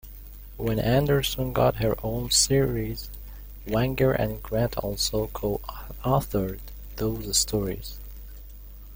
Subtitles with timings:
[0.57, 3.11] When Anderson got her own series,
[3.67, 6.57] Wagner and Grant also co-authored
[6.95, 7.99] those stories.